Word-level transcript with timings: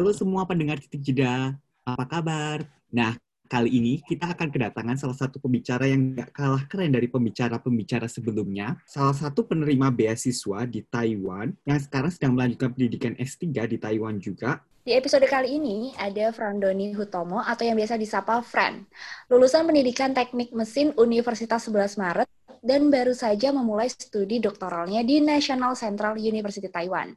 Halo 0.00 0.16
semua 0.16 0.48
pendengar 0.48 0.80
titik 0.80 1.12
jeda, 1.12 1.60
apa 1.84 2.08
kabar? 2.08 2.64
Nah, 2.88 3.20
kali 3.52 3.68
ini 3.68 3.92
kita 4.00 4.32
akan 4.32 4.48
kedatangan 4.48 4.96
salah 4.96 5.12
satu 5.12 5.36
pembicara 5.36 5.84
yang 5.84 6.16
gak 6.16 6.32
kalah 6.32 6.64
keren 6.72 6.96
dari 6.96 7.04
pembicara-pembicara 7.04 8.08
sebelumnya. 8.08 8.80
Salah 8.88 9.12
satu 9.12 9.44
penerima 9.44 9.92
beasiswa 9.92 10.64
di 10.64 10.80
Taiwan 10.88 11.52
yang 11.68 11.76
sekarang 11.76 12.08
sedang 12.16 12.32
melanjutkan 12.32 12.72
pendidikan 12.72 13.12
S3 13.20 13.44
di 13.68 13.76
Taiwan 13.76 14.16
juga. 14.16 14.64
Di 14.80 14.96
episode 14.96 15.28
kali 15.28 15.60
ini 15.60 15.92
ada 16.00 16.32
Frandoni 16.32 16.96
Hutomo 16.96 17.44
atau 17.44 17.68
yang 17.68 17.76
biasa 17.76 18.00
disapa 18.00 18.40
Fran. 18.40 18.88
Lulusan 19.28 19.68
pendidikan 19.68 20.16
teknik 20.16 20.56
mesin 20.56 20.96
Universitas 20.96 21.68
11 21.68 22.00
Maret 22.00 22.28
dan 22.60 22.92
baru 22.92 23.16
saja 23.16 23.50
memulai 23.50 23.88
studi 23.88 24.38
doktoralnya 24.40 25.00
di 25.04 25.20
National 25.20 25.72
Central 25.76 26.20
University 26.20 26.68
Taiwan. 26.68 27.12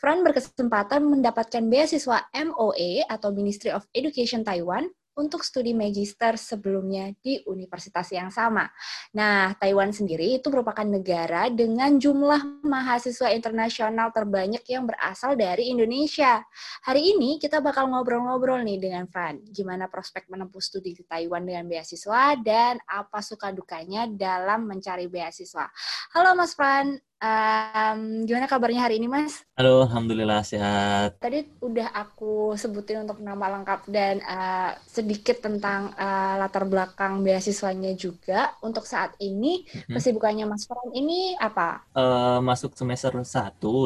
Fran 0.00 0.24
berkesempatan 0.24 1.04
mendapatkan 1.04 1.64
beasiswa 1.68 2.28
MOE 2.32 3.04
atau 3.06 3.32
Ministry 3.32 3.72
of 3.72 3.84
Education 3.92 4.42
Taiwan 4.42 4.88
untuk 5.16 5.40
studi 5.40 5.72
magister 5.72 6.36
sebelumnya 6.36 7.08
di 7.24 7.40
universitas 7.48 8.12
yang 8.12 8.28
sama. 8.28 8.68
Nah, 9.16 9.56
Taiwan 9.56 9.88
sendiri 9.88 10.36
itu 10.36 10.52
merupakan 10.52 10.84
negara 10.84 11.48
dengan 11.48 11.96
jumlah 11.96 12.62
mahasiswa 12.62 13.32
internasional 13.32 14.12
terbanyak 14.12 14.60
yang 14.68 14.84
berasal 14.84 15.32
dari 15.32 15.72
Indonesia. 15.72 16.44
Hari 16.84 17.16
ini 17.16 17.40
kita 17.40 17.64
bakal 17.64 17.88
ngobrol-ngobrol 17.88 18.60
nih 18.60 18.76
dengan 18.76 19.08
Fran, 19.08 19.40
gimana 19.48 19.88
prospek 19.88 20.28
menempuh 20.28 20.60
studi 20.60 20.92
di 20.92 21.02
Taiwan 21.08 21.48
dengan 21.48 21.64
beasiswa 21.64 22.36
dan 22.44 22.76
apa 22.84 23.24
suka 23.24 23.50
dukanya 23.56 24.04
dalam 24.12 24.68
mencari 24.68 25.08
beasiswa. 25.08 25.72
Halo 26.12 26.36
Mas 26.36 26.52
Fran, 26.52 26.92
Um, 27.16 28.28
gimana 28.28 28.44
kabarnya 28.44 28.84
hari 28.84 29.00
ini, 29.00 29.08
Mas? 29.08 29.40
Halo, 29.56 29.88
alhamdulillah 29.88 30.44
sehat. 30.44 31.16
Tadi 31.16 31.48
udah 31.64 31.88
aku 31.96 32.52
sebutin 32.60 33.08
untuk 33.08 33.24
nama 33.24 33.56
lengkap 33.56 33.88
dan 33.88 34.20
uh, 34.20 34.76
sedikit 34.84 35.40
tentang 35.40 35.96
uh, 35.96 36.36
latar 36.36 36.68
belakang 36.68 37.24
beasiswanya 37.24 37.96
juga. 37.96 38.52
Untuk 38.60 38.84
saat 38.84 39.16
ini, 39.16 39.64
mm-hmm. 39.64 39.96
kesibukannya 39.96 40.44
Mas 40.44 40.68
Fran 40.68 40.92
ini 40.92 41.32
apa? 41.40 41.88
Uh, 41.96 42.44
masuk 42.44 42.76
semester 42.76 43.16
1 43.16 43.24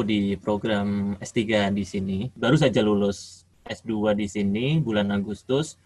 di 0.03 0.35
program 0.35 1.15
S3 1.23 1.71
di 1.71 1.87
sini. 1.87 2.19
Baru 2.35 2.59
saja 2.59 2.83
lulus 2.83 3.47
S2 3.63 4.11
di 4.19 4.27
sini 4.27 4.83
bulan 4.83 5.07
Agustus 5.07 5.79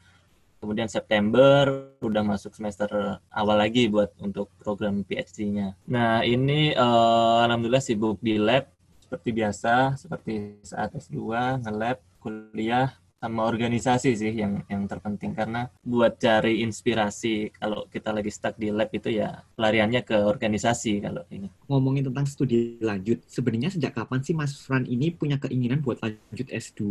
kemudian 0.65 0.89
September 0.89 1.93
udah 2.01 2.25
masuk 2.25 2.57
semester 2.57 3.21
awal 3.29 3.61
lagi 3.61 3.85
buat 3.85 4.09
untuk 4.17 4.49
program 4.57 5.05
PhD-nya. 5.05 5.77
Nah 5.85 6.25
ini 6.25 6.73
uh, 6.73 7.45
alhamdulillah 7.45 7.85
sibuk 7.85 8.17
di 8.17 8.41
lab 8.41 8.65
seperti 9.05 9.29
biasa, 9.29 9.93
seperti 10.01 10.65
saat 10.65 10.97
S2 10.97 11.21
nge-lab, 11.61 12.01
kuliah 12.17 12.89
sama 13.21 13.45
organisasi 13.49 14.13
sih 14.13 14.33
yang 14.37 14.61
yang 14.69 14.85
terpenting 14.85 15.33
karena 15.33 15.69
buat 15.81 16.21
cari 16.21 16.61
inspirasi 16.61 17.53
kalau 17.57 17.89
kita 17.89 18.13
lagi 18.13 18.29
stuck 18.29 18.53
di 18.53 18.69
lab 18.69 18.89
itu 18.93 19.09
ya 19.09 19.41
pelariannya 19.57 20.01
ke 20.01 20.17
organisasi 20.25 21.01
kalau 21.05 21.25
ini. 21.33 21.49
Ngomongin 21.69 22.09
tentang 22.09 22.25
studi 22.25 22.81
lanjut, 22.81 23.21
sebenarnya 23.29 23.73
sejak 23.73 23.97
kapan 23.97 24.21
sih 24.21 24.33
Mas 24.33 24.57
Fran 24.57 24.85
ini 24.85 25.09
punya 25.13 25.37
keinginan 25.37 25.81
buat 25.81 26.01
lanjut 26.01 26.49
S2? 26.49 26.81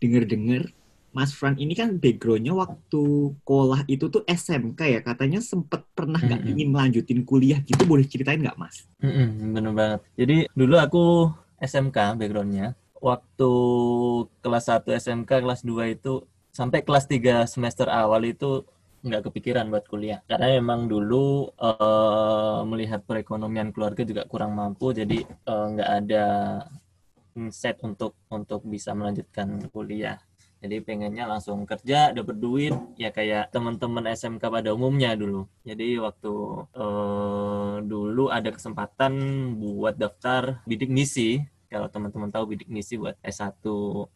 Dengar-dengar 0.00 0.72
Mas 1.14 1.30
Fran 1.30 1.54
ini 1.56 1.78
kan 1.78 1.94
backgroundnya 1.96 2.52
waktu 2.58 3.02
sekolah 3.38 3.86
itu 3.86 4.10
tuh 4.10 4.26
SMK 4.26 4.80
ya 4.82 5.00
katanya 5.00 5.38
sempet 5.38 5.86
pernah 5.94 6.18
nggak 6.18 6.42
mm 6.42 6.46
-hmm. 6.50 6.52
ingin 6.58 6.68
melanjutin 6.74 7.20
kuliah 7.22 7.62
gitu 7.62 7.86
boleh 7.86 8.02
ceritain 8.04 8.42
nggak 8.42 8.58
Mas? 8.58 8.90
Mm 8.98 9.12
-hmm, 9.14 9.48
bener 9.54 9.72
banget. 9.72 10.00
Jadi 10.18 10.36
dulu 10.52 10.74
aku 10.82 11.04
SMK 11.62 12.18
backgroundnya 12.18 12.74
waktu 12.98 13.52
kelas 14.40 14.64
1 14.72 14.90
SMK 14.90 15.30
kelas 15.44 15.60
2 15.62 15.94
itu 15.94 16.26
sampai 16.50 16.80
kelas 16.80 17.04
3 17.06 17.44
semester 17.44 17.86
awal 17.86 18.24
itu 18.24 18.64
nggak 19.04 19.28
kepikiran 19.28 19.68
buat 19.68 19.84
kuliah 19.84 20.24
karena 20.24 20.56
memang 20.56 20.88
dulu 20.88 21.52
uh, 21.60 22.64
melihat 22.64 23.04
perekonomian 23.04 23.68
keluarga 23.68 24.00
juga 24.00 24.24
kurang 24.24 24.56
mampu 24.56 24.96
jadi 24.96 25.20
uh, 25.44 25.66
nggak 25.76 25.90
ada 26.00 26.24
set 27.52 27.76
untuk 27.84 28.16
untuk 28.32 28.64
bisa 28.64 28.96
melanjutkan 28.96 29.60
kuliah 29.68 30.16
jadi 30.64 30.80
pengennya 30.80 31.28
langsung 31.28 31.68
kerja 31.68 32.16
dapat 32.16 32.40
duit 32.40 32.72
ya 32.96 33.12
kayak 33.12 33.52
teman-teman 33.52 34.08
SMK 34.16 34.40
pada 34.40 34.72
umumnya 34.72 35.12
dulu 35.12 35.44
jadi 35.60 36.00
waktu 36.00 36.32
uh, 36.72 37.84
dulu 37.84 38.32
ada 38.32 38.48
kesempatan 38.48 39.12
buat 39.60 40.00
daftar 40.00 40.64
bidik 40.64 40.88
misi 40.88 41.44
kalau 41.68 41.90
teman-teman 41.90 42.30
tahu 42.30 42.54
bidik 42.54 42.70
misi 42.70 42.94
buat 42.94 43.18
S1 43.18 43.58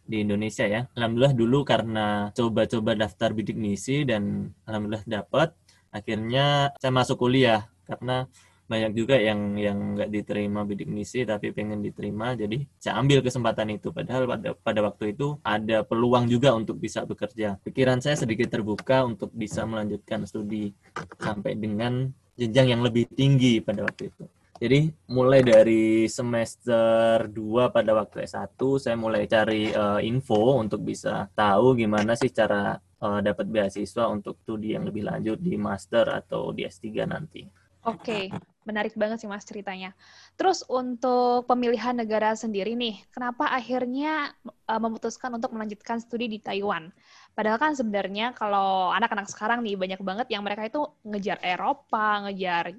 di 0.07 0.23
Indonesia 0.23 0.63
ya. 0.63 0.87
Alhamdulillah 0.95 1.35
dulu 1.35 1.67
karena 1.67 2.31
coba-coba 2.31 2.95
daftar 2.95 3.35
bidik 3.35 3.59
misi 3.59 4.07
dan 4.07 4.55
alhamdulillah 4.63 5.03
dapat. 5.03 5.59
Akhirnya 5.91 6.71
saya 6.79 6.95
masuk 6.95 7.19
kuliah 7.19 7.67
karena 7.83 8.31
banyak 8.69 8.93
juga 8.93 9.17
yang 9.17 9.57
yang 9.57 9.97
nggak 9.97 10.13
diterima 10.13 10.61
bidik 10.69 10.93
misi 10.93 11.25
tapi 11.25 11.57
pengen 11.57 11.81
diterima. 11.81 12.37
Jadi 12.37 12.69
saya 12.77 13.01
ambil 13.01 13.25
kesempatan 13.25 13.73
itu. 13.73 13.89
Padahal 13.91 14.29
pada 14.29 14.49
pada 14.53 14.81
waktu 14.85 15.17
itu 15.17 15.41
ada 15.41 15.83
peluang 15.89 16.29
juga 16.29 16.53
untuk 16.53 16.77
bisa 16.77 17.09
bekerja. 17.09 17.57
Pikiran 17.65 18.05
saya 18.05 18.21
sedikit 18.21 18.53
terbuka 18.53 19.09
untuk 19.09 19.33
bisa 19.33 19.65
melanjutkan 19.65 20.29
studi 20.29 20.77
sampai 21.17 21.57
dengan 21.57 22.13
jenjang 22.37 22.77
yang 22.77 22.83
lebih 22.85 23.09
tinggi 23.09 23.65
pada 23.65 23.89
waktu 23.89 24.13
itu. 24.13 24.25
Jadi 24.59 24.91
mulai 25.15 25.41
dari 25.47 26.11
semester 26.11 27.31
2 27.31 27.71
pada 27.71 27.95
waktu 27.95 28.27
S1 28.27 28.59
saya 28.83 28.99
mulai 28.99 29.31
cari 29.31 29.71
uh, 29.71 30.03
info 30.03 30.59
untuk 30.59 30.83
bisa 30.83 31.31
tahu 31.31 31.79
gimana 31.79 32.19
sih 32.19 32.35
cara 32.35 32.75
uh, 32.75 33.21
dapat 33.23 33.47
beasiswa 33.47 34.11
untuk 34.11 34.43
studi 34.43 34.75
yang 34.75 34.83
lebih 34.83 35.07
lanjut 35.07 35.39
di 35.39 35.55
master 35.55 36.11
atau 36.11 36.51
di 36.51 36.67
S3 36.67 37.07
nanti. 37.07 37.47
Oke, 37.87 38.27
menarik 38.69 38.93
banget 38.93 39.25
sih 39.25 39.31
Mas 39.31 39.49
ceritanya. 39.49 39.97
Terus 40.37 40.61
untuk 40.69 41.49
pemilihan 41.49 41.97
negara 41.97 42.37
sendiri 42.37 42.77
nih, 42.77 43.01
kenapa 43.09 43.49
akhirnya 43.49 44.37
uh, 44.69 44.77
memutuskan 44.77 45.33
untuk 45.33 45.57
melanjutkan 45.57 45.97
studi 46.05 46.29
di 46.29 46.39
Taiwan? 46.45 46.93
Padahal 47.33 47.57
kan 47.57 47.73
sebenarnya 47.73 48.37
kalau 48.37 48.93
anak-anak 48.93 49.33
sekarang 49.33 49.65
nih 49.65 49.81
banyak 49.81 50.01
banget 50.05 50.29
yang 50.29 50.45
mereka 50.45 50.69
itu 50.69 50.85
ngejar 51.07 51.39
Eropa, 51.41 52.27
ngejar 52.27 52.75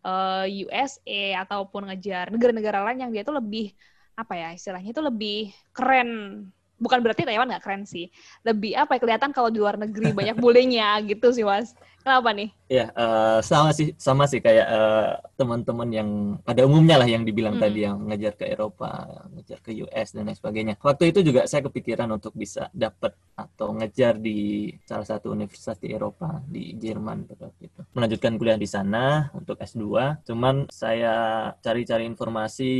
e, 0.00 0.12
USA 0.64 1.44
ataupun 1.44 1.92
ngejar 1.92 2.32
negara-negara 2.32 2.88
lain 2.88 3.04
yang 3.04 3.10
dia 3.12 3.20
itu 3.20 3.34
lebih 3.34 3.76
apa 4.18 4.34
ya 4.34 4.48
istilahnya 4.50 4.90
itu 4.90 5.02
lebih 5.04 5.52
keren 5.70 6.10
bukan 6.78 6.98
berarti 7.02 7.26
Taiwan 7.26 7.50
nggak 7.50 7.62
keren 7.62 7.84
sih. 7.84 8.08
Lebih 8.46 8.78
apa 8.78 8.96
ya 8.96 9.00
kelihatan 9.02 9.30
kalau 9.34 9.50
di 9.50 9.58
luar 9.60 9.76
negeri 9.76 10.14
banyak 10.18 10.38
bulenya 10.38 11.02
gitu 11.04 11.34
sih 11.34 11.44
mas. 11.44 11.74
Kenapa 12.08 12.32
nih? 12.32 12.48
Ya, 12.72 12.88
uh, 12.96 13.44
sama 13.44 13.68
sih, 13.74 13.92
sama 14.00 14.24
sih 14.24 14.40
kayak 14.40 14.64
uh, 14.64 15.20
teman-teman 15.36 15.88
yang 15.92 16.10
pada 16.40 16.64
umumnya 16.64 16.96
lah 16.96 17.04
yang 17.04 17.20
dibilang 17.20 17.60
hmm. 17.60 17.64
tadi 17.68 17.84
yang 17.84 18.00
ngejar 18.08 18.32
ke 18.38 18.48
Eropa, 18.48 19.04
ngejar 19.34 19.58
ke 19.60 19.76
US 19.84 20.16
dan 20.16 20.24
lain 20.24 20.38
sebagainya. 20.38 20.74
Waktu 20.80 21.12
itu 21.12 21.20
juga 21.20 21.44
saya 21.44 21.68
kepikiran 21.68 22.08
untuk 22.08 22.32
bisa 22.32 22.72
dapat 22.72 23.12
atau 23.36 23.76
ngejar 23.76 24.16
di 24.16 24.72
salah 24.88 25.04
satu 25.04 25.36
universitas 25.36 25.76
di 25.76 25.92
Eropa, 25.92 26.40
di 26.48 26.72
Jerman 26.80 27.28
pada 27.28 27.52
waktu 27.52 27.68
itu. 27.68 27.80
Melanjutkan 27.92 28.32
kuliah 28.40 28.56
di 28.56 28.68
sana 28.70 29.28
untuk 29.36 29.60
S2. 29.60 29.84
Cuman 30.24 30.64
saya 30.72 31.50
cari-cari 31.60 32.08
informasi 32.08 32.72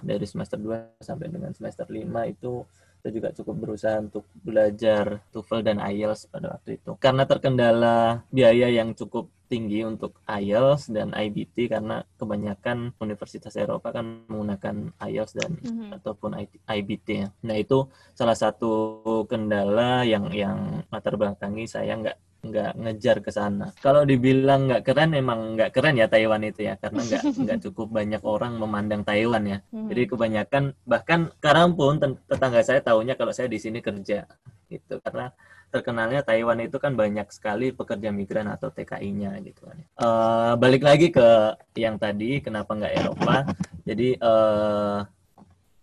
dari 0.00 0.24
semester 0.24 0.56
2 0.56 1.04
sampai 1.04 1.26
dengan 1.28 1.52
semester 1.52 1.84
5 1.84 2.32
itu 2.32 2.64
kita 3.00 3.08
juga 3.16 3.28
cukup 3.32 3.54
berusaha 3.64 3.96
untuk 3.96 4.28
belajar 4.44 5.24
TOEFL 5.32 5.64
dan 5.64 5.80
IELTS 5.80 6.28
pada 6.28 6.52
waktu 6.52 6.76
itu. 6.76 6.92
Karena 7.00 7.24
terkendala 7.24 8.20
biaya 8.28 8.68
yang 8.68 8.92
cukup 8.92 9.32
tinggi 9.48 9.82
untuk 9.82 10.20
IELTS 10.28 10.94
dan 10.94 11.10
IBT 11.10 11.72
karena 11.72 12.06
kebanyakan 12.20 12.94
universitas 13.02 13.56
Eropa 13.56 13.90
kan 13.90 14.28
menggunakan 14.28 14.94
IELTS 15.00 15.32
dan 15.34 15.56
mm-hmm. 15.58 15.96
ataupun 15.96 16.38
IBT 16.68 17.08
ya. 17.08 17.28
Nah 17.42 17.56
itu 17.56 17.88
salah 18.12 18.36
satu 18.36 19.00
kendala 19.26 20.04
yang 20.04 20.28
yang 20.30 20.86
latar 20.92 21.16
belakangi 21.16 21.66
saya 21.66 21.96
nggak 21.98 22.29
nggak 22.40 22.72
ngejar 22.80 23.16
ke 23.20 23.30
sana. 23.30 23.72
Kalau 23.84 24.08
dibilang 24.08 24.68
nggak 24.68 24.82
keren, 24.84 25.12
emang 25.12 25.56
nggak 25.56 25.70
keren 25.76 26.00
ya 26.00 26.08
Taiwan 26.08 26.40
itu 26.44 26.64
ya, 26.64 26.80
karena 26.80 27.00
nggak 27.04 27.22
nggak 27.44 27.58
cukup 27.68 27.88
banyak 27.92 28.22
orang 28.24 28.56
memandang 28.56 29.04
Taiwan 29.04 29.44
ya. 29.44 29.58
Hmm. 29.68 29.88
Jadi 29.92 30.02
kebanyakan 30.08 30.64
bahkan 30.88 31.28
sekarang 31.40 31.76
pun 31.76 32.00
tetangga 32.00 32.60
saya 32.64 32.80
tahunya 32.80 33.14
kalau 33.20 33.32
saya 33.36 33.46
di 33.52 33.60
sini 33.60 33.84
kerja 33.84 34.24
gitu, 34.72 35.02
karena 35.04 35.32
terkenalnya 35.70 36.26
Taiwan 36.26 36.58
itu 36.66 36.82
kan 36.82 36.98
banyak 36.98 37.30
sekali 37.30 37.70
pekerja 37.70 38.10
migran 38.10 38.50
atau 38.50 38.74
TKI-nya 38.74 39.38
gitu 39.46 39.70
kan. 39.70 39.78
Uh, 39.94 40.52
balik 40.58 40.82
lagi 40.82 41.14
ke 41.14 41.54
yang 41.78 41.94
tadi, 41.94 42.42
kenapa 42.42 42.74
nggak 42.74 42.94
Eropa? 42.98 43.46
Jadi 43.86 44.18
uh, 44.18 45.06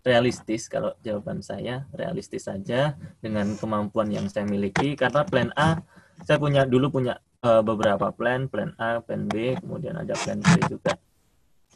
realistis 0.07 0.71
kalau 0.71 0.95
jawaban 1.03 1.43
saya 1.43 1.83
realistis 1.91 2.47
saja 2.47 2.95
dengan 3.19 3.59
kemampuan 3.59 4.07
yang 4.07 4.31
saya 4.31 4.47
miliki 4.47 4.95
karena 4.95 5.27
plan 5.27 5.51
A 5.59 5.83
saya 6.25 6.37
punya 6.41 6.65
dulu 6.65 7.01
punya 7.01 7.19
uh, 7.43 7.61
beberapa 7.61 8.09
plan, 8.13 8.49
plan 8.49 8.73
A, 8.79 9.03
plan 9.03 9.27
B, 9.29 9.57
kemudian 9.59 9.97
ada 9.97 10.13
plan 10.17 10.39
C 10.41 10.57
juga. 10.71 10.97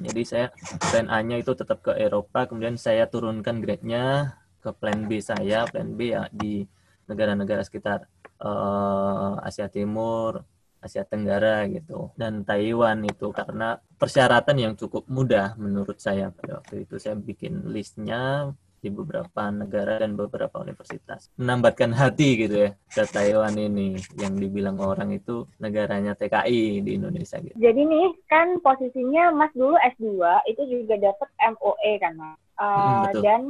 Jadi 0.01 0.21
saya 0.25 0.47
plan 0.79 1.11
A-nya 1.11 1.37
itu 1.37 1.53
tetap 1.53 1.83
ke 1.85 1.93
Eropa, 1.93 2.49
kemudian 2.49 2.79
saya 2.79 3.05
turunkan 3.05 3.61
grade-nya 3.61 4.37
ke 4.63 4.73
plan 4.73 5.05
B 5.05 5.21
saya, 5.21 5.69
plan 5.69 5.93
B 5.93 6.15
ya 6.15 6.25
di 6.33 6.65
negara-negara 7.05 7.61
sekitar 7.61 8.07
uh, 8.41 9.37
Asia 9.45 9.69
Timur, 9.69 10.41
Asia 10.81 11.05
Tenggara 11.05 11.69
gitu 11.69 12.09
dan 12.17 12.41
Taiwan 12.41 13.05
itu 13.05 13.29
karena 13.29 13.77
persyaratan 14.01 14.57
yang 14.57 14.73
cukup 14.73 15.05
mudah 15.05 15.53
menurut 15.61 16.01
saya 16.01 16.33
pada 16.33 16.57
waktu 16.57 16.89
itu 16.89 16.97
saya 16.97 17.13
bikin 17.13 17.69
listnya 17.69 18.49
di 18.81 18.89
beberapa 18.89 19.53
negara 19.53 20.01
dan 20.01 20.17
beberapa 20.17 20.57
universitas. 20.57 21.29
Menambatkan 21.37 21.93
hati 21.93 22.45
gitu 22.45 22.55
ya 22.65 22.69
ke 22.89 23.05
Taiwan 23.05 23.53
ini 23.53 24.01
yang 24.17 24.33
dibilang 24.35 24.81
orang 24.81 25.13
itu 25.13 25.45
negaranya 25.61 26.17
TKI 26.17 26.81
di 26.81 26.97
Indonesia 26.97 27.37
gitu. 27.37 27.53
Jadi 27.55 27.81
nih 27.85 28.09
kan 28.25 28.57
posisinya 28.65 29.29
Mas 29.29 29.53
dulu 29.53 29.77
S2 29.77 30.17
itu 30.49 30.61
juga 30.65 30.97
dapat 30.97 31.29
MOE 31.53 31.93
kan 32.01 32.13
Mas? 32.17 32.37
Uh, 32.57 33.05
hmm, 33.09 33.21
dan 33.21 33.41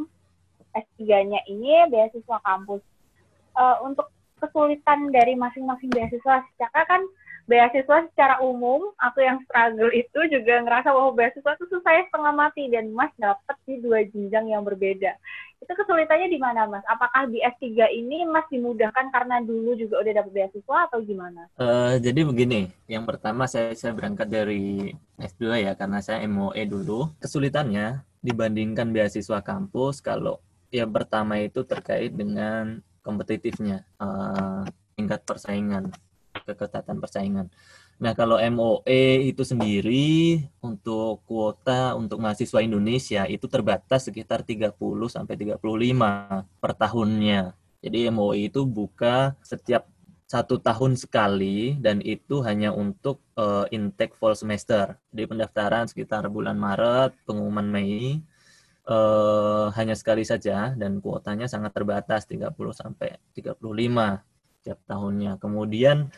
S3-nya 0.75 1.39
ini 1.48 1.88
beasiswa 1.88 2.38
kampus. 2.44 2.84
Uh, 3.51 3.75
untuk 3.84 4.07
kesulitan 4.42 5.14
dari 5.14 5.38
masing-masing 5.38 5.94
beasiswa 5.94 6.42
secara 6.52 6.82
kan 6.90 7.02
beasiswa 7.50 8.08
secara 8.12 8.40
umum 8.40 8.94
aku 9.02 9.20
yang 9.20 9.42
struggle 9.44 9.90
itu 9.92 10.20
juga 10.30 10.62
ngerasa 10.62 10.94
bahwa 10.94 11.12
beasiswa 11.18 11.52
itu 11.58 11.66
susah 11.68 11.94
setengah 12.08 12.34
mati 12.34 12.70
dan 12.70 12.94
Mas 12.94 13.12
dapat 13.18 13.58
di 13.66 13.82
dua 13.82 14.06
jenjang 14.08 14.48
yang 14.50 14.64
berbeda. 14.64 15.18
Itu 15.62 15.74
kesulitannya 15.78 16.32
di 16.32 16.40
mana 16.42 16.66
Mas? 16.66 16.82
Apakah 16.90 17.30
di 17.30 17.38
S3 17.38 17.94
ini 17.94 18.26
Mas 18.26 18.50
dimudahkan 18.50 19.14
karena 19.14 19.44
dulu 19.46 19.78
juga 19.78 20.02
udah 20.02 20.14
dapat 20.22 20.32
beasiswa 20.34 20.78
atau 20.90 21.00
gimana? 21.06 21.46
Uh, 21.60 22.02
jadi 22.02 22.26
begini, 22.26 22.72
yang 22.90 23.06
pertama 23.06 23.46
saya 23.46 23.76
saya 23.78 23.94
berangkat 23.94 24.26
dari 24.32 24.90
S2 25.22 25.62
ya 25.62 25.78
karena 25.78 26.02
saya 26.02 26.26
MOE 26.26 26.66
dulu. 26.66 27.14
Kesulitannya 27.22 28.02
dibandingkan 28.26 28.90
beasiswa 28.90 29.42
kampus 29.46 30.02
kalau 30.02 30.42
yang 30.72 30.90
pertama 30.90 31.38
itu 31.38 31.62
terkait 31.68 32.16
dengan 32.16 32.80
kompetitifnya 33.01 33.86
uh, 34.00 34.65
tingkat 34.95 35.25
persaingan 35.25 35.92
keketatan 36.45 36.98
persaingan. 36.98 37.48
Nah, 38.01 38.18
kalau 38.18 38.42
MOE 38.42 39.30
itu 39.30 39.45
sendiri 39.45 40.42
untuk 40.57 41.21
kuota 41.30 41.94
untuk 41.94 42.18
mahasiswa 42.18 42.65
Indonesia 42.65 43.30
itu 43.30 43.45
terbatas 43.45 44.09
sekitar 44.09 44.42
30 44.42 44.74
sampai 45.06 45.38
35 45.38 45.62
per 46.57 46.71
tahunnya. 46.74 47.53
Jadi 47.81 47.98
MOE 48.09 48.50
itu 48.50 48.65
buka 48.65 49.38
setiap 49.45 49.86
satu 50.25 50.57
tahun 50.63 50.95
sekali 50.95 51.75
dan 51.77 52.00
itu 52.01 52.39
hanya 52.42 52.74
untuk 52.74 53.21
uh, 53.38 53.69
intake 53.69 54.18
fall 54.18 54.33
semester. 54.33 54.98
Di 55.13 55.30
pendaftaran 55.30 55.86
sekitar 55.86 56.25
bulan 56.31 56.57
Maret, 56.57 57.13
pengumuman 57.27 57.68
Mei 57.69 58.24
uh, 58.88 59.69
hanya 59.75 59.94
sekali 59.94 60.25
saja 60.25 60.74
dan 60.74 61.04
kuotanya 61.04 61.45
sangat 61.45 61.75
terbatas 61.75 62.25
30 62.25 62.54
sampai 62.74 63.19
35 63.36 63.57
setiap 64.62 64.80
tahunnya. 64.86 65.42
Kemudian 65.42 66.10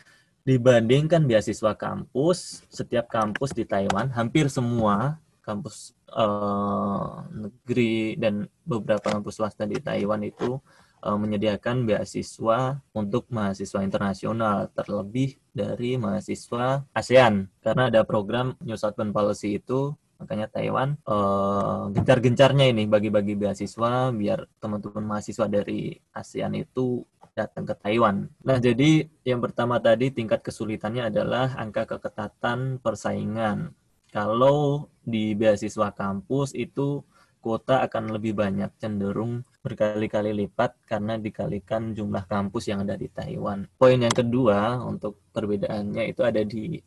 dibandingkan 0.44 1.24
beasiswa 1.24 1.72
kampus, 1.72 2.68
setiap 2.68 3.08
kampus 3.08 3.56
di 3.56 3.64
Taiwan, 3.64 4.12
hampir 4.12 4.52
semua 4.52 5.16
kampus 5.44 5.92
uh, 6.12 7.24
negeri 7.32 8.16
dan 8.16 8.48
beberapa 8.64 9.12
kampus 9.12 9.40
swasta 9.40 9.68
di 9.68 9.76
Taiwan 9.80 10.24
itu 10.24 10.56
uh, 11.04 11.18
menyediakan 11.20 11.84
beasiswa 11.84 12.80
untuk 12.96 13.28
mahasiswa 13.28 13.80
internasional, 13.84 14.72
terlebih 14.72 15.36
dari 15.52 16.00
mahasiswa 16.00 16.84
ASEAN. 16.96 17.48
Karena 17.60 17.92
ada 17.92 18.04
program 18.08 18.56
New 18.64 18.76
Southern 18.76 19.12
Policy 19.12 19.60
itu, 19.60 19.92
makanya 20.18 20.46
Taiwan 20.48 20.96
uh, 21.06 21.90
gencar-gencarnya 21.92 22.70
ini 22.70 22.86
bagi-bagi 22.86 23.34
beasiswa 23.34 24.14
biar 24.14 24.46
teman-teman 24.62 25.04
mahasiswa 25.04 25.46
dari 25.50 25.94
ASEAN 26.14 26.54
itu 26.58 27.02
datang 27.34 27.66
ke 27.66 27.74
Taiwan. 27.74 28.30
Nah, 28.46 28.62
jadi 28.62 29.10
yang 29.26 29.42
pertama 29.42 29.82
tadi 29.82 30.14
tingkat 30.14 30.40
kesulitannya 30.40 31.10
adalah 31.10 31.58
angka 31.58 31.98
keketatan 31.98 32.78
persaingan. 32.78 33.74
Kalau 34.14 34.86
di 35.02 35.34
beasiswa 35.34 35.90
kampus 35.90 36.54
itu 36.54 37.02
kuota 37.42 37.82
akan 37.84 38.14
lebih 38.14 38.38
banyak, 38.38 38.70
cenderung 38.78 39.42
berkali-kali 39.60 40.32
lipat 40.32 40.78
karena 40.86 41.18
dikalikan 41.20 41.92
jumlah 41.92 42.24
kampus 42.24 42.70
yang 42.70 42.86
ada 42.86 42.94
di 42.94 43.10
Taiwan. 43.10 43.66
Poin 43.76 43.98
yang 43.98 44.14
kedua 44.14 44.80
untuk 44.80 45.18
perbedaannya 45.34 46.08
itu 46.08 46.22
ada 46.24 46.40
di 46.40 46.78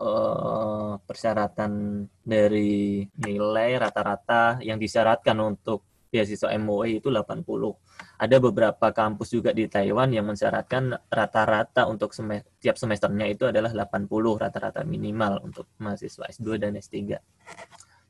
uh, 0.00 0.96
persyaratan 1.02 2.04
dari 2.22 3.04
nilai 3.20 3.70
rata-rata 3.76 4.62
yang 4.64 4.80
disyaratkan 4.80 5.36
untuk 5.42 5.84
beasiswa 6.12 6.52
MOE 6.60 7.00
itu 7.00 7.08
80. 7.08 7.40
Ada 8.20 8.36
beberapa 8.36 8.92
kampus 8.92 9.32
juga 9.32 9.56
di 9.56 9.64
Taiwan 9.64 10.12
yang 10.12 10.28
mensyaratkan 10.28 10.92
rata-rata 11.08 11.88
untuk 11.88 12.12
sem 12.12 12.44
tiap 12.60 12.76
semesternya 12.76 13.32
itu 13.32 13.48
adalah 13.48 13.72
80 13.72 14.12
rata-rata 14.36 14.84
minimal 14.84 15.40
untuk 15.40 15.72
mahasiswa 15.80 16.28
S2 16.28 16.60
dan 16.60 16.76
S3. 16.76 17.16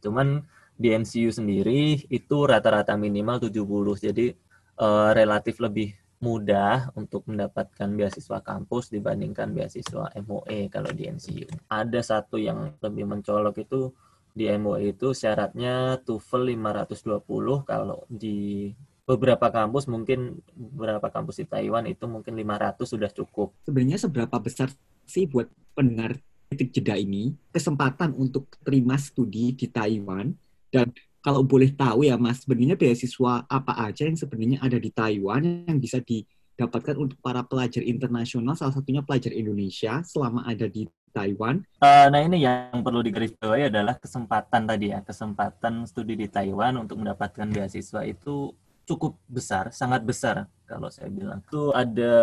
Cuman 0.02 0.43
di 0.75 0.90
MCU 0.90 1.31
sendiri 1.31 2.02
itu 2.11 2.37
rata-rata 2.43 2.99
minimal 2.99 3.38
70. 3.38 3.62
Jadi 4.11 4.34
uh, 4.82 5.14
relatif 5.14 5.62
lebih 5.62 5.94
mudah 6.23 6.95
untuk 6.95 7.27
mendapatkan 7.27 7.91
beasiswa 7.99 8.39
kampus 8.41 8.95
dibandingkan 8.95 9.51
beasiswa 9.51 10.07
MOE 10.23 10.71
kalau 10.71 10.95
di 10.95 11.11
MCU. 11.11 11.51
Ada 11.67 12.01
satu 12.01 12.39
yang 12.39 12.79
lebih 12.79 13.11
mencolok 13.11 13.59
itu 13.59 13.91
di 14.33 14.49
MUI 14.49 14.97
itu 14.97 15.13
syaratnya 15.13 16.01
TOEFL 16.01 16.57
520 16.57 17.69
kalau 17.69 18.07
di 18.09 18.71
beberapa 19.03 19.51
kampus 19.51 19.91
mungkin 19.91 20.41
beberapa 20.55 21.11
kampus 21.11 21.43
di 21.43 21.47
Taiwan 21.51 21.85
itu 21.91 22.07
mungkin 22.09 22.39
500 22.39 22.87
sudah 22.87 23.11
cukup. 23.11 23.53
Sebenarnya 23.67 23.99
seberapa 24.01 24.39
besar 24.39 24.71
sih 25.05 25.27
buat 25.29 25.51
pendengar 25.75 26.17
titik 26.49 26.71
jeda 26.71 26.95
ini 26.97 27.35
kesempatan 27.51 28.15
untuk 28.15 28.57
terima 28.63 28.95
studi 28.97 29.53
di 29.59 29.67
Taiwan 29.69 30.33
dan 30.71 30.89
kalau 31.23 31.47
boleh 31.47 31.71
tahu 31.71 32.03
ya 32.05 32.19
Mas, 32.19 32.43
sebenarnya 32.43 32.75
beasiswa 32.75 33.47
apa 33.47 33.73
aja 33.79 34.03
yang 34.05 34.19
sebenarnya 34.19 34.59
ada 34.59 34.77
di 34.77 34.91
Taiwan 34.91 35.71
yang 35.71 35.79
bisa 35.79 36.03
didapatkan 36.03 36.99
untuk 36.99 37.17
para 37.23 37.47
pelajar 37.47 37.81
internasional, 37.87 38.59
salah 38.59 38.75
satunya 38.75 39.07
pelajar 39.07 39.31
Indonesia 39.31 40.03
selama 40.03 40.43
ada 40.43 40.67
di 40.67 40.91
Taiwan. 41.15 41.63
Uh, 41.79 42.11
nah 42.11 42.21
ini 42.27 42.43
yang 42.43 42.83
perlu 42.83 43.07
digarisbawahi 43.07 43.71
adalah 43.71 43.95
kesempatan 44.03 44.67
tadi 44.67 44.91
ya, 44.91 44.99
kesempatan 45.07 45.87
studi 45.87 46.19
di 46.19 46.27
Taiwan 46.27 46.82
untuk 46.82 46.99
mendapatkan 46.99 47.46
beasiswa 47.55 48.03
itu 48.03 48.51
cukup 48.82 49.15
besar, 49.31 49.70
sangat 49.70 50.03
besar 50.03 50.51
kalau 50.67 50.91
saya 50.91 51.06
bilang. 51.06 51.39
Itu 51.46 51.70
ada 51.70 52.15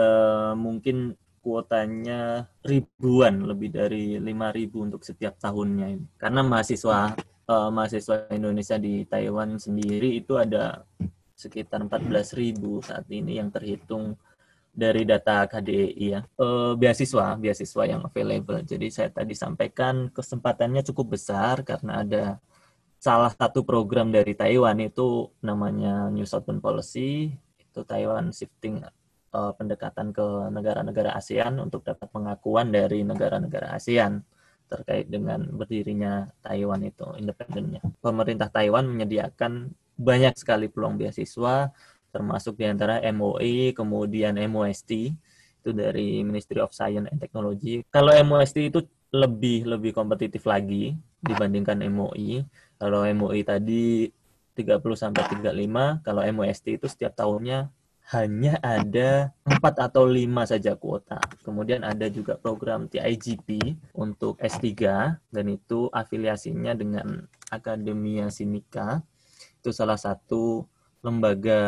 mungkin 0.60 1.16
kuotanya 1.40 2.52
ribuan, 2.68 3.48
lebih 3.48 3.72
dari 3.72 4.20
5.000 4.20 4.86
untuk 4.92 5.02
setiap 5.08 5.40
tahunnya 5.40 5.88
ini. 5.96 6.06
Karena 6.20 6.44
mahasiswa 6.44 7.16
uh, 7.50 7.70
mahasiswa 7.74 8.30
Indonesia 8.30 8.78
di 8.78 9.04
Taiwan 9.10 9.58
sendiri 9.58 10.22
itu 10.22 10.38
ada 10.38 10.86
sekitar 11.34 11.82
14.000 11.82 12.62
saat 12.86 13.06
ini 13.10 13.42
yang 13.42 13.50
terhitung 13.50 14.14
dari 14.70 15.04
data 15.04 15.50
KDI 15.50 16.06
ya. 16.14 16.22
Uh, 16.38 16.78
beasiswa 16.78 17.36
beasiswa 17.36 17.84
yang 17.90 18.06
available. 18.06 18.62
Jadi 18.62 18.88
saya 18.94 19.10
tadi 19.10 19.34
sampaikan 19.34 20.14
kesempatannya 20.14 20.86
cukup 20.94 21.18
besar 21.18 21.66
karena 21.66 22.06
ada 22.06 22.24
salah 23.02 23.32
satu 23.32 23.66
program 23.66 24.14
dari 24.14 24.36
Taiwan 24.38 24.78
itu 24.84 25.34
namanya 25.42 26.14
New 26.14 26.28
Southern 26.28 26.62
Policy. 26.62 27.34
Itu 27.58 27.82
Taiwan 27.88 28.30
shifting 28.30 28.84
uh, 29.34 29.52
pendekatan 29.58 30.14
ke 30.14 30.52
negara-negara 30.54 31.18
ASEAN 31.18 31.58
untuk 31.58 31.82
dapat 31.88 32.08
pengakuan 32.12 32.70
dari 32.70 33.02
negara-negara 33.02 33.74
ASEAN 33.74 34.22
terkait 34.70 35.10
dengan 35.10 35.42
berdirinya 35.50 36.30
Taiwan 36.46 36.86
itu 36.86 37.10
independennya. 37.18 37.82
Pemerintah 38.00 38.48
Taiwan 38.54 38.86
menyediakan 38.86 39.74
banyak 40.00 40.38
sekali 40.38 40.70
peluang 40.70 40.96
beasiswa 40.96 41.74
termasuk 42.10 42.58
di 42.58 42.66
antara 42.66 43.02
MOE, 43.14 43.74
kemudian 43.78 44.34
MOST 44.50 45.14
itu 45.60 45.70
dari 45.76 46.26
Ministry 46.26 46.58
of 46.62 46.74
Science 46.74 47.10
and 47.10 47.22
Technology. 47.22 47.86
Kalau 47.94 48.14
MOST 48.26 48.58
itu 48.74 48.80
lebih 49.10 49.66
lebih 49.66 49.92
kompetitif 49.94 50.46
lagi 50.46 50.94
dibandingkan 51.22 51.82
MOE. 51.90 52.46
Kalau 52.80 53.06
MOE 53.14 53.40
tadi 53.46 54.10
30 54.58 54.82
sampai 54.98 55.24
35, 55.40 56.06
kalau 56.06 56.22
MOST 56.26 56.66
itu 56.82 56.88
setiap 56.90 57.14
tahunnya 57.16 57.70
hanya 58.10 58.58
ada 58.66 59.30
4 59.46 59.62
atau 59.62 60.10
5 60.10 60.26
saja 60.50 60.74
kuota. 60.74 61.22
Kemudian 61.46 61.86
ada 61.86 62.10
juga 62.10 62.42
program 62.42 62.90
TIGP 62.90 63.78
untuk 63.94 64.42
S3 64.42 64.66
dan 65.30 65.46
itu 65.46 65.94
afiliasinya 65.94 66.74
dengan 66.74 67.30
Akademia 67.54 68.34
Sinika. 68.34 69.06
Itu 69.62 69.70
salah 69.70 70.02
satu 70.02 70.66
lembaga 71.06 71.62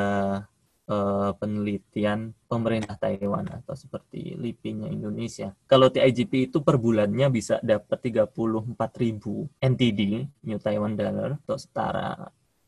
uh, 0.89 1.31
penelitian 1.38 2.33
pemerintah 2.50 2.98
Taiwan 2.98 3.45
atau 3.45 3.77
seperti 3.77 4.33
LIPI-nya 4.33 4.89
Indonesia. 4.89 5.53
Kalau 5.69 5.93
TIGP 5.93 6.50
itu 6.50 6.65
per 6.65 6.81
bulannya 6.81 7.29
bisa 7.29 7.62
dapat 7.62 8.01
34.000 8.01 8.81
NTD, 9.62 10.01
New 10.50 10.57
Taiwan 10.57 10.98
Dollar, 10.98 11.38
atau 11.38 11.57
setara 11.62 12.17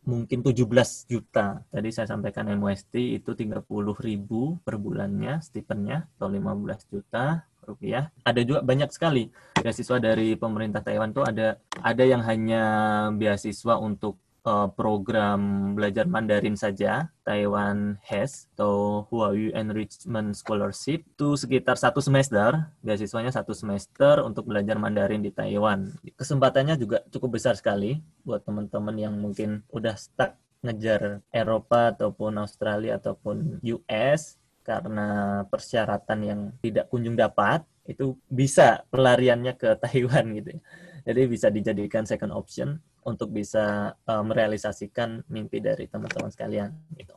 mungkin 0.03 0.43
17 0.43 1.07
juta. 1.07 1.63
Tadi 1.67 1.89
saya 1.91 2.07
sampaikan 2.07 2.51
MUST 2.51 2.93
itu 3.19 3.31
30 3.31 3.63
ribu 4.03 4.59
per 4.63 4.75
bulannya 4.79 5.39
stipendnya 5.39 6.07
atau 6.17 6.27
15 6.27 6.91
juta 6.91 7.47
rupiah. 7.63 8.11
Ada 8.27 8.43
juga 8.43 8.59
banyak 8.61 8.91
sekali 8.91 9.31
beasiswa 9.55 9.97
dari 9.99 10.35
pemerintah 10.35 10.83
Taiwan 10.83 11.15
tuh 11.15 11.23
ada 11.23 11.55
ada 11.79 12.03
yang 12.03 12.19
hanya 12.27 12.63
beasiswa 13.15 13.79
untuk 13.79 14.19
uh, 14.43 14.69
program 14.71 15.73
belajar 15.73 16.05
Mandarin 16.05 16.55
saja, 16.59 17.09
Taiwan 17.23 17.97
has 18.03 18.47
atau 18.55 19.07
Huayu 19.09 19.55
Enrichment 19.55 20.35
Scholarship 20.35 21.07
itu 21.07 21.35
sekitar 21.39 21.79
satu 21.79 22.03
semester, 22.03 22.71
beasiswanya 22.83 23.31
satu 23.31 23.55
semester 23.55 24.21
untuk 24.21 24.47
belajar 24.51 24.77
Mandarin 24.77 25.23
di 25.23 25.31
Taiwan. 25.31 25.95
Kesempatannya 26.15 26.75
juga 26.77 27.01
cukup 27.09 27.39
besar 27.39 27.55
sekali 27.57 27.99
buat 28.27 28.43
teman-teman 28.43 28.95
yang 28.99 29.15
mungkin 29.15 29.63
udah 29.71 29.95
stuck 29.95 30.35
ngejar 30.63 31.19
Eropa 31.27 31.91
ataupun 31.91 32.39
Australia 32.39 32.95
ataupun 32.95 33.59
US 33.67 34.39
karena 34.63 35.43
persyaratan 35.51 36.19
yang 36.23 36.39
tidak 36.63 36.87
kunjung 36.87 37.19
dapat 37.19 37.67
itu 37.83 38.15
bisa 38.31 38.87
pelariannya 38.87 39.59
ke 39.59 39.75
Taiwan 39.83 40.31
gitu 40.39 40.55
ya. 40.55 40.61
Jadi 41.03 41.21
bisa 41.27 41.51
dijadikan 41.51 42.07
second 42.07 42.31
option 42.31 42.79
untuk 43.05 43.31
bisa 43.31 43.95
uh, 43.95 44.23
merealisasikan 44.23 45.23
mimpi 45.29 45.59
dari 45.59 45.87
teman-teman 45.87 46.31
sekalian 46.31 46.69
gitu. 46.95 47.15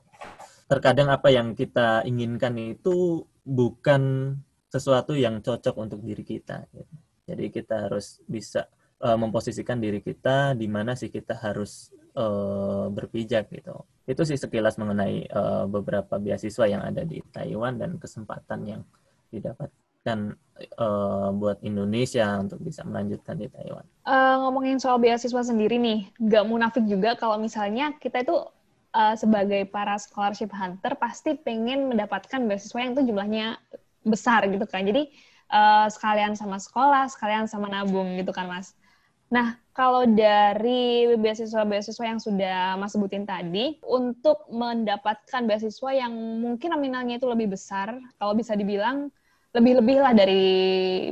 Terkadang 0.67 1.11
apa 1.15 1.31
yang 1.31 1.55
kita 1.55 2.03
inginkan 2.03 2.59
itu 2.59 3.23
bukan 3.47 4.35
sesuatu 4.67 5.15
yang 5.15 5.39
cocok 5.39 5.75
untuk 5.79 6.01
diri 6.03 6.27
kita. 6.27 6.67
Gitu. 6.75 6.95
Jadi 7.27 7.45
kita 7.55 7.87
harus 7.87 8.19
bisa 8.27 8.67
uh, 9.03 9.19
memposisikan 9.19 9.79
diri 9.79 10.03
kita 10.03 10.59
di 10.59 10.67
mana 10.67 10.99
sih 10.99 11.11
kita 11.11 11.39
harus 11.39 11.95
uh, 12.19 12.91
berpijak 12.91 13.51
gitu. 13.51 13.87
Itu 14.07 14.23
sih 14.23 14.39
sekilas 14.39 14.79
mengenai 14.79 15.27
uh, 15.31 15.67
beberapa 15.67 16.19
beasiswa 16.19 16.67
yang 16.67 16.83
ada 16.83 17.03
di 17.03 17.23
Taiwan 17.31 17.79
dan 17.79 17.99
kesempatan 17.99 18.61
yang 18.67 18.83
didapat 19.31 19.71
dan 20.07 20.39
uh, 20.79 21.35
buat 21.35 21.59
Indonesia 21.67 22.39
untuk 22.39 22.63
bisa 22.63 22.87
melanjutkan 22.87 23.35
di 23.43 23.51
Taiwan. 23.51 23.83
Uh, 24.07 24.47
ngomongin 24.47 24.79
soal 24.79 25.03
beasiswa 25.03 25.43
sendiri 25.43 25.77
nih, 25.83 26.07
nggak 26.23 26.45
munafik 26.47 26.87
juga 26.87 27.19
kalau 27.19 27.43
misalnya 27.43 27.99
kita 27.99 28.23
itu 28.23 28.47
uh, 28.95 29.15
sebagai 29.19 29.67
para 29.67 29.99
scholarship 29.99 30.55
hunter 30.55 30.95
pasti 30.95 31.35
pengen 31.35 31.91
mendapatkan 31.91 32.39
beasiswa 32.47 32.79
yang 32.79 32.95
itu 32.95 33.03
jumlahnya 33.11 33.59
besar 34.07 34.47
gitu 34.47 34.63
kan. 34.71 34.87
Jadi 34.87 35.11
uh, 35.51 35.91
sekalian 35.91 36.39
sama 36.39 36.63
sekolah, 36.63 37.11
sekalian 37.11 37.51
sama 37.51 37.67
nabung 37.67 38.15
gitu 38.15 38.31
kan 38.31 38.47
mas. 38.47 38.79
Nah, 39.27 39.59
kalau 39.75 40.07
dari 40.07 41.11
beasiswa-beasiswa 41.19 42.05
yang 42.07 42.23
sudah 42.23 42.79
Mas 42.79 42.95
sebutin 42.95 43.27
tadi, 43.27 43.75
untuk 43.83 44.47
mendapatkan 44.55 45.43
beasiswa 45.51 45.91
yang 45.91 46.15
mungkin 46.39 46.71
nominalnya 46.71 47.19
itu 47.19 47.27
lebih 47.27 47.59
besar, 47.59 47.99
kalau 48.23 48.39
bisa 48.39 48.55
dibilang 48.55 49.11
lebih-lebih 49.57 49.97
lah 50.05 50.13
dari 50.13 50.45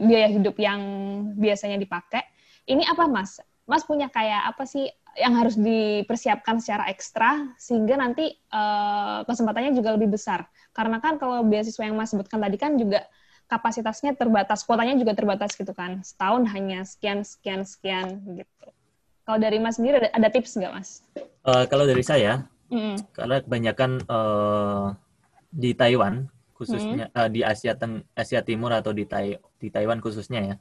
biaya 0.05 0.29
hidup 0.29 0.61
yang 0.61 0.81
biasanya 1.41 1.81
dipakai. 1.81 2.21
Ini 2.69 2.85
apa 2.85 3.09
Mas? 3.09 3.41
Mas 3.65 3.89
punya 3.89 4.13
kayak 4.13 4.53
apa 4.53 4.69
sih 4.69 4.85
yang 5.17 5.39
harus 5.39 5.57
dipersiapkan 5.57 6.61
secara 6.61 6.91
ekstra 6.91 7.55
sehingga 7.57 7.97
nanti 7.97 8.29
uh, 8.53 9.25
kesempatannya 9.25 9.73
juga 9.73 9.97
lebih 9.97 10.13
besar. 10.13 10.45
Karena 10.77 11.01
kan 11.01 11.17
kalau 11.17 11.41
beasiswa 11.47 11.87
yang 11.87 11.97
Mas 11.97 12.13
sebutkan 12.13 12.43
tadi 12.43 12.61
kan 12.61 12.77
juga 12.77 13.09
kapasitasnya 13.49 14.17
terbatas, 14.17 14.65
kuotanya 14.69 14.99
juga 15.01 15.17
terbatas 15.17 15.57
gitu 15.57 15.73
kan. 15.73 16.05
Setahun 16.05 16.45
hanya 16.53 16.85
sekian, 16.85 17.25
sekian, 17.25 17.65
sekian 17.65 18.21
gitu. 18.37 18.69
Kalau 19.25 19.39
dari 19.41 19.57
Mas 19.57 19.81
sendiri 19.81 20.05
ada, 20.05 20.11
ada 20.13 20.29
tips 20.29 20.61
nggak 20.61 20.73
Mas? 20.75 21.01
Uh, 21.49 21.65
kalau 21.65 21.89
dari 21.89 22.05
saya, 22.05 22.45
mm. 22.69 23.17
karena 23.17 23.41
kebanyakan 23.41 24.05
uh, 24.05 24.93
di 25.49 25.73
Taiwan 25.73 26.29
khususnya 26.55 27.11
hmm. 27.11 27.19
uh, 27.19 27.29
di 27.29 27.41
Asia 27.43 27.75
Teng 27.75 28.07
Asia 28.15 28.41
Timur 28.41 28.71
atau 28.73 28.95
di 28.95 29.05
Tai 29.05 29.37
di 29.59 29.69
Taiwan 29.69 29.99
khususnya 29.99 30.55
ya 30.55 30.57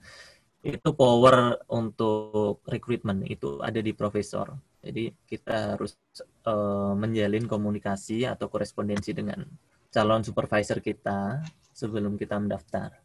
itu 0.64 0.96
power 0.96 1.60
untuk 1.76 2.64
rekrutmen 2.64 3.28
itu 3.28 3.60
ada 3.60 3.84
di 3.84 3.92
profesor. 3.92 4.56
Jadi 4.80 5.12
kita 5.28 5.76
harus 5.76 6.00
uh, 6.48 6.96
menjalin 6.96 7.48
komunikasi 7.52 8.24
atau 8.24 8.48
korespondensi 8.48 9.12
dengan 9.12 9.44
calon 9.92 10.24
supervisor 10.24 10.80
kita 10.80 11.44
sebelum 11.76 12.16
kita 12.16 12.40
mendaftar. 12.40 12.96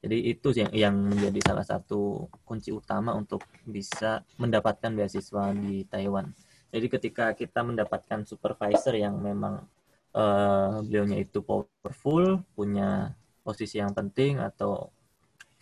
Jadi 0.00 0.32
itu 0.32 0.48
yang 0.56 0.70
yang 0.72 0.96
menjadi 0.96 1.52
salah 1.52 1.66
satu 1.66 2.30
kunci 2.46 2.72
utama 2.72 3.12
untuk 3.12 3.44
bisa 3.66 4.24
mendapatkan 4.40 4.94
beasiswa 4.94 5.52
di 5.52 5.84
Taiwan. 5.84 6.30
Jadi 6.70 6.86
ketika 6.86 7.34
kita 7.34 7.66
mendapatkan 7.66 8.22
supervisor 8.22 8.94
yang 8.94 9.18
memang 9.18 9.66
uh, 10.14 10.82
beliaunya 10.84 11.22
itu 11.22 11.42
powerful, 11.42 12.42
punya 12.54 13.14
posisi 13.40 13.80
yang 13.80 13.94
penting 13.94 14.38
atau 14.38 14.90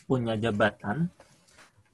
punya 0.09 0.35
jabatan, 0.41 1.13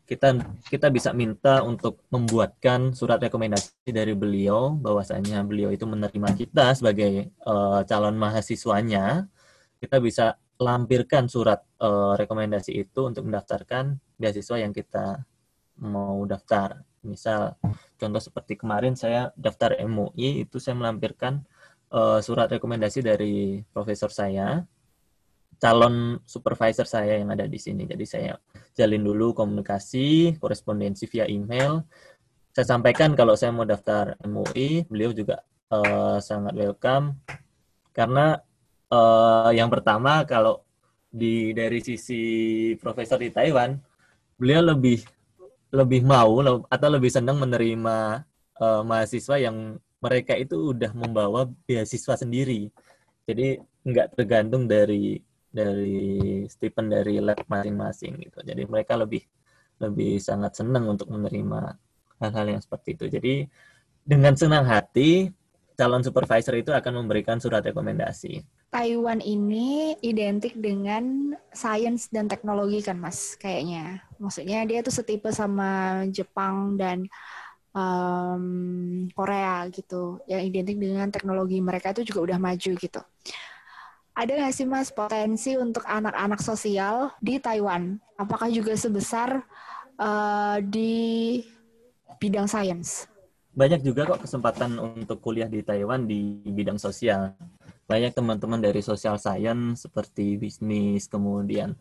kita 0.04 0.36
kita 0.68 0.92
bisa 0.92 1.16
minta 1.16 1.64
untuk 1.64 2.04
membuatkan 2.12 2.92
surat 2.92 3.16
rekomendasi 3.16 3.88
dari 3.88 4.12
beliau 4.12 4.76
bahwasanya 4.76 5.40
beliau 5.48 5.72
itu 5.72 5.88
menerima 5.88 6.36
kita 6.36 6.76
sebagai 6.76 7.32
uh, 7.48 7.80
calon 7.88 8.20
mahasiswanya. 8.20 9.26
Kita 9.80 10.00
bisa 10.00 10.36
lampirkan 10.60 11.26
surat 11.26 11.60
uh, 11.80 12.14
rekomendasi 12.20 12.72
itu 12.84 13.00
untuk 13.08 13.26
mendaftarkan 13.26 13.96
beasiswa 14.20 14.56
yang 14.60 14.72
kita 14.76 15.24
mau 15.80 16.20
daftar. 16.28 16.84
Misal 17.04 17.56
contoh 17.96 18.20
seperti 18.20 18.60
kemarin 18.60 18.96
saya 18.96 19.32
daftar 19.36 19.76
MUI 19.84 20.44
itu 20.44 20.56
saya 20.60 20.76
melampirkan 20.76 21.44
uh, 21.94 22.18
surat 22.18 22.50
rekomendasi 22.50 23.06
dari 23.06 23.62
profesor 23.70 24.10
saya, 24.10 24.66
calon 25.62 26.18
supervisor 26.26 26.84
saya 26.84 27.22
yang 27.22 27.30
ada 27.30 27.46
di 27.46 27.56
sini. 27.56 27.86
Jadi 27.86 28.04
saya 28.04 28.34
jalin 28.74 29.06
dulu 29.06 29.30
komunikasi, 29.32 30.36
korespondensi 30.42 31.06
via 31.06 31.30
email. 31.30 31.86
Saya 32.50 32.66
sampaikan 32.66 33.14
kalau 33.14 33.38
saya 33.38 33.54
mau 33.54 33.66
daftar 33.66 34.18
MUI, 34.26 34.86
beliau 34.90 35.14
juga 35.14 35.42
uh, 35.70 36.18
sangat 36.18 36.54
welcome 36.54 37.18
karena 37.94 38.42
uh, 38.90 39.50
yang 39.54 39.70
pertama 39.70 40.26
kalau 40.26 40.66
di 41.14 41.54
dari 41.54 41.78
sisi 41.78 42.22
profesor 42.78 43.22
di 43.22 43.30
Taiwan, 43.30 43.78
beliau 44.34 44.74
lebih 44.74 44.98
lebih 45.74 46.02
mau 46.06 46.42
atau 46.70 46.88
lebih 46.90 47.10
senang 47.10 47.38
menerima 47.38 48.22
uh, 48.58 48.82
mahasiswa 48.86 49.38
yang 49.38 49.78
mereka 50.04 50.36
itu 50.36 50.76
udah 50.76 50.92
membawa 50.92 51.48
beasiswa 51.64 52.14
sendiri. 52.20 52.68
Jadi 53.24 53.56
nggak 53.88 54.20
tergantung 54.20 54.68
dari 54.68 55.16
dari 55.48 56.44
stipend 56.50 56.92
dari 56.92 57.24
lab 57.24 57.40
masing-masing 57.48 58.20
gitu. 58.20 58.44
Jadi 58.44 58.68
mereka 58.68 59.00
lebih 59.00 59.24
lebih 59.80 60.20
sangat 60.20 60.60
senang 60.60 60.84
untuk 60.92 61.08
menerima 61.08 61.80
hal-hal 62.20 62.46
yang 62.52 62.60
seperti 62.60 63.00
itu. 63.00 63.06
Jadi 63.08 63.34
dengan 64.04 64.36
senang 64.36 64.68
hati 64.68 65.32
calon 65.74 66.04
supervisor 66.04 66.54
itu 66.54 66.70
akan 66.70 67.02
memberikan 67.02 67.40
surat 67.42 67.64
rekomendasi. 67.64 68.44
Taiwan 68.70 69.22
ini 69.22 69.94
identik 70.02 70.58
dengan 70.58 71.34
sains 71.54 72.10
dan 72.10 72.26
teknologi 72.26 72.82
kan 72.82 72.98
mas 72.98 73.38
kayaknya. 73.38 74.02
Maksudnya 74.18 74.66
dia 74.66 74.82
tuh 74.82 74.94
setipe 74.94 75.30
sama 75.30 76.02
Jepang 76.10 76.74
dan 76.74 77.06
um, 77.74 78.44
Korea 79.12 79.66
gitu 79.68 80.22
yang 80.30 80.40
identik 80.40 80.78
dengan 80.78 81.10
teknologi 81.10 81.58
mereka 81.60 81.92
itu 81.92 82.14
juga 82.14 82.32
udah 82.32 82.38
maju 82.40 82.70
gitu. 82.78 83.02
Ada 84.14 84.30
nggak 84.30 84.54
sih 84.54 84.66
mas 84.70 84.94
potensi 84.94 85.58
untuk 85.58 85.82
anak-anak 85.82 86.38
sosial 86.38 87.10
di 87.18 87.42
Taiwan? 87.42 87.98
Apakah 88.14 88.46
juga 88.46 88.78
sebesar 88.78 89.42
uh, 89.98 90.62
di 90.62 91.42
bidang 92.22 92.46
sains? 92.46 93.10
Banyak 93.54 93.82
juga 93.82 94.06
kok 94.06 94.22
kesempatan 94.22 94.78
untuk 94.78 95.18
kuliah 95.18 95.50
di 95.50 95.66
Taiwan 95.66 96.06
di 96.06 96.46
bidang 96.46 96.78
sosial. 96.78 97.34
Banyak 97.90 98.14
teman-teman 98.14 98.62
dari 98.62 98.82
social 98.86 99.18
science 99.18 99.82
seperti 99.82 100.38
bisnis, 100.38 101.10
kemudian 101.10 101.74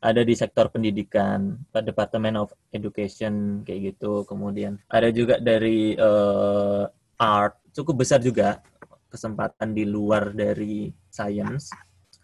ada 0.00 0.22
di 0.22 0.34
sektor 0.36 0.68
pendidikan, 0.68 1.56
Department 1.72 2.36
of 2.36 2.48
Education 2.70 3.64
kayak 3.64 3.96
gitu. 3.96 4.22
Kemudian 4.28 4.78
ada 4.92 5.08
juga 5.10 5.40
dari 5.40 5.96
uh, 5.96 6.84
art, 7.16 7.58
cukup 7.72 8.04
besar 8.04 8.20
juga 8.20 8.60
kesempatan 9.08 9.72
di 9.72 9.88
luar 9.88 10.36
dari 10.36 10.92
science 11.08 11.72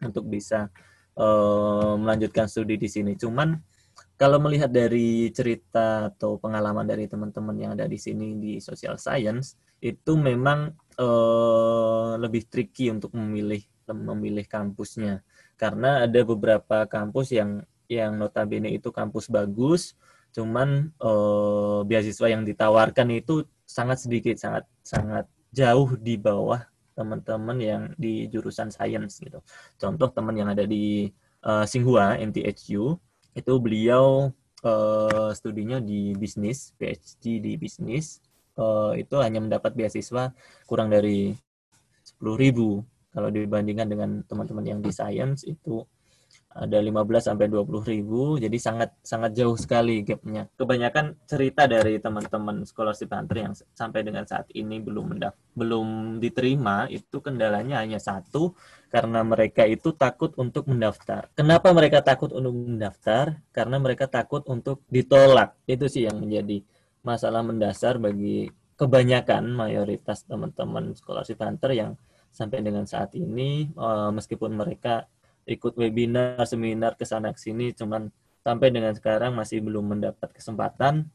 untuk 0.04 0.28
bisa 0.28 0.68
uh, 1.16 1.94
melanjutkan 1.96 2.50
studi 2.50 2.76
di 2.76 2.88
sini. 2.90 3.16
Cuman 3.16 3.56
kalau 4.20 4.38
melihat 4.38 4.70
dari 4.70 5.32
cerita 5.34 6.12
atau 6.12 6.38
pengalaman 6.38 6.86
dari 6.86 7.08
teman-teman 7.08 7.56
yang 7.58 7.70
ada 7.74 7.88
di 7.88 7.98
sini 7.98 8.38
di 8.38 8.52
social 8.62 9.00
science 9.00 9.58
itu 9.82 10.14
memang 10.14 10.70
uh, 11.02 12.14
lebih 12.20 12.46
tricky 12.46 12.92
untuk 12.92 13.10
memilih 13.18 13.58
memilih 13.90 14.46
kampusnya 14.46 15.26
karena 15.60 16.04
ada 16.08 16.20
beberapa 16.26 16.84
kampus 16.88 17.34
yang 17.34 17.62
yang 17.86 18.16
notabene 18.16 18.72
itu 18.72 18.88
kampus 18.88 19.28
bagus 19.28 19.92
cuman 20.32 20.88
uh, 20.96 21.84
beasiswa 21.84 22.26
yang 22.32 22.42
ditawarkan 22.42 23.12
itu 23.12 23.44
sangat 23.68 24.04
sedikit 24.08 24.40
sangat 24.40 24.64
sangat 24.80 25.28
jauh 25.52 25.92
di 26.00 26.16
bawah 26.16 26.64
teman-teman 26.96 27.56
yang 27.60 27.82
di 27.96 28.28
jurusan 28.28 28.68
sains 28.68 29.20
gitu. 29.20 29.40
Contoh 29.80 30.08
teman 30.12 30.36
yang 30.36 30.48
ada 30.52 30.64
di 30.64 31.08
uh, 31.44 31.64
Singhua 31.64 32.20
MTHU 32.20 32.96
itu 33.32 33.52
beliau 33.60 34.28
uh, 34.64 35.30
studinya 35.32 35.80
di 35.80 36.12
bisnis, 36.16 36.76
PhD 36.76 37.40
di 37.40 37.52
bisnis. 37.56 38.20
Uh, 38.52 38.92
itu 39.00 39.16
hanya 39.16 39.40
mendapat 39.40 39.72
beasiswa 39.72 40.36
kurang 40.68 40.92
dari 40.92 41.32
10.000 42.20 42.84
kalau 43.12 43.28
dibandingkan 43.28 43.86
dengan 43.88 44.10
teman-teman 44.24 44.64
yang 44.64 44.80
di 44.80 44.88
sains 44.88 45.44
itu 45.44 45.84
ada 46.52 46.76
15 46.76 47.32
sampai 47.32 47.48
20 47.48 47.80
ribu, 47.88 48.36
jadi 48.36 48.52
sangat 48.60 48.92
sangat 49.00 49.32
jauh 49.32 49.56
sekali 49.56 50.04
gapnya. 50.04 50.52
Kebanyakan 50.52 51.24
cerita 51.24 51.64
dari 51.64 51.96
teman-teman 51.96 52.68
scholarship 52.68 53.08
hunter 53.08 53.36
yang 53.40 53.54
sampai 53.72 54.04
dengan 54.04 54.28
saat 54.28 54.52
ini 54.52 54.76
belum 54.76 55.16
mendaf 55.16 55.32
belum 55.56 56.20
diterima 56.20 56.88
itu 56.92 57.24
kendalanya 57.24 57.80
hanya 57.80 57.96
satu 57.96 58.52
karena 58.92 59.24
mereka 59.24 59.64
itu 59.64 59.96
takut 59.96 60.36
untuk 60.36 60.68
mendaftar. 60.68 61.32
Kenapa 61.32 61.72
mereka 61.72 62.04
takut 62.04 62.28
untuk 62.36 62.52
mendaftar? 62.52 63.40
Karena 63.48 63.80
mereka 63.80 64.04
takut 64.04 64.44
untuk 64.44 64.84
ditolak. 64.92 65.56
Itu 65.64 65.88
sih 65.88 66.04
yang 66.04 66.20
menjadi 66.20 66.60
masalah 67.00 67.40
mendasar 67.40 67.96
bagi 67.96 68.52
kebanyakan 68.76 69.56
mayoritas 69.56 70.28
teman-teman 70.28 70.92
scholarship 70.96 71.40
hunter 71.40 71.72
yang 71.72 71.92
sampai 72.32 72.64
dengan 72.64 72.88
saat 72.88 73.12
ini 73.14 73.68
eh, 73.68 74.10
meskipun 74.10 74.56
mereka 74.56 75.06
ikut 75.44 75.76
webinar, 75.76 76.42
seminar 76.48 76.96
ke 76.96 77.04
sana 77.04 77.30
ke 77.30 77.38
sini 77.38 77.70
cuman 77.76 78.08
sampai 78.42 78.74
dengan 78.74 78.90
sekarang 78.96 79.38
masih 79.38 79.62
belum 79.62 79.94
mendapat 79.94 80.34
kesempatan 80.34 81.06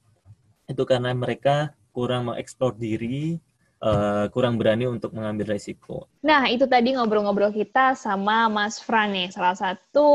itu 0.67 0.83
karena 0.83 1.15
mereka 1.15 1.71
kurang 1.95 2.29
mengeksplor 2.29 2.75
diri, 2.75 3.39
uh, 3.79 4.27
kurang 4.29 4.59
berani 4.59 4.85
untuk 4.85 5.15
mengambil 5.15 5.55
resiko. 5.55 6.05
Nah, 6.21 6.45
itu 6.51 6.67
tadi 6.67 6.93
ngobrol-ngobrol 6.93 7.49
kita 7.55 7.95
sama 7.95 8.51
Mas 8.51 8.77
Fran 8.77 9.15
nih, 9.15 9.31
salah 9.31 9.55
satu 9.55 10.07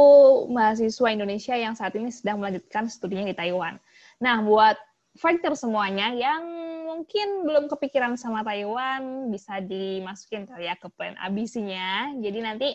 mahasiswa 0.52 1.08
Indonesia 1.10 1.56
yang 1.56 1.74
saat 1.74 1.96
ini 1.96 2.12
sedang 2.12 2.38
melanjutkan 2.38 2.86
studinya 2.86 3.26
di 3.26 3.34
Taiwan. 3.34 3.80
Nah, 4.22 4.44
buat 4.44 4.76
fighter 5.16 5.52
semuanya 5.52 6.12
yang 6.16 6.42
mungkin 6.88 7.48
belum 7.48 7.64
kepikiran 7.72 8.16
sama 8.20 8.44
Taiwan, 8.44 9.32
bisa 9.32 9.60
dimasukin 9.64 10.44
kali 10.44 10.68
ya 10.68 10.76
ke 10.76 10.88
plan 10.92 11.16
ABC-nya. 11.20 12.16
Jadi 12.20 12.38
nanti 12.40 12.68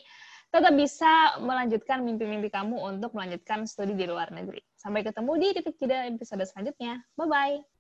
tetap 0.48 0.74
bisa 0.74 1.38
melanjutkan 1.44 2.02
mimpi-mimpi 2.02 2.50
kamu 2.50 2.80
untuk 2.82 3.14
melanjutkan 3.14 3.68
studi 3.68 3.94
di 3.94 4.08
luar 4.08 4.32
negeri. 4.32 4.64
Sampai 4.80 5.04
ketemu 5.06 5.32
di 5.38 5.48
titik 5.54 5.76
jeda 5.78 6.08
episode 6.08 6.44
selanjutnya. 6.48 7.04
Bye-bye. 7.20 7.77